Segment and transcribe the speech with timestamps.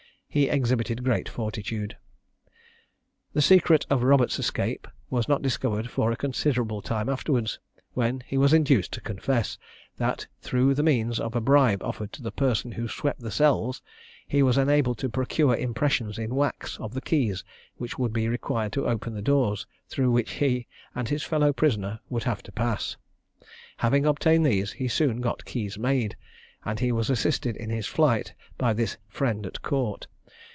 [0.33, 1.97] He exhibited great fortitude.
[3.33, 7.59] The secret of Roberts' escape was not discovered for a considerable time afterwards,
[7.95, 9.57] when he was induced to confess,
[9.97, 13.81] that through the means of a bribe offered to the person who swept the cells,
[14.25, 17.43] he was enabled to procure impressions in wax of the keys
[17.75, 20.65] which would be required to open the doors through which he
[20.95, 22.95] and his fellow prisoner would have to pass.
[23.79, 26.15] Having obtained these, he soon got keys made,
[26.63, 30.07] and he was assisted in his flight by this "friend at court."